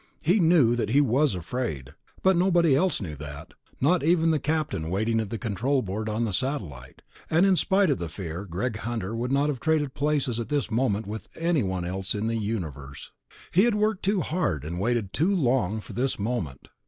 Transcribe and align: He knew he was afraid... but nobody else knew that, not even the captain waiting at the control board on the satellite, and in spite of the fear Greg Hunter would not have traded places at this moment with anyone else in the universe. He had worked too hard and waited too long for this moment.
He 0.23 0.39
knew 0.39 0.75
he 0.87 0.99
was 0.99 1.35
afraid... 1.35 1.93
but 2.23 2.35
nobody 2.35 2.75
else 2.75 3.01
knew 3.03 3.15
that, 3.17 3.53
not 3.79 4.01
even 4.01 4.31
the 4.31 4.39
captain 4.39 4.89
waiting 4.89 5.19
at 5.19 5.29
the 5.29 5.37
control 5.37 5.83
board 5.83 6.09
on 6.09 6.25
the 6.25 6.33
satellite, 6.33 7.03
and 7.29 7.45
in 7.45 7.55
spite 7.55 7.91
of 7.91 7.99
the 7.99 8.09
fear 8.09 8.43
Greg 8.45 8.77
Hunter 8.77 9.15
would 9.15 9.31
not 9.31 9.49
have 9.49 9.59
traded 9.59 9.93
places 9.93 10.39
at 10.39 10.49
this 10.49 10.71
moment 10.71 11.05
with 11.05 11.29
anyone 11.35 11.85
else 11.85 12.15
in 12.15 12.25
the 12.25 12.35
universe. 12.35 13.11
He 13.51 13.65
had 13.65 13.75
worked 13.75 14.01
too 14.01 14.21
hard 14.21 14.63
and 14.65 14.79
waited 14.79 15.13
too 15.13 15.35
long 15.35 15.81
for 15.81 15.93
this 15.93 16.17
moment. 16.17 16.69